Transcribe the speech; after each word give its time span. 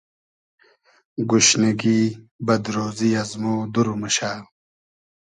گوشنیگی، 1.29 2.01
بئد 2.45 2.63
رۉزی 2.75 3.09
از 3.21 3.31
مۉ 3.41 3.53
دور 3.73 3.87
موشۂ 3.99 4.31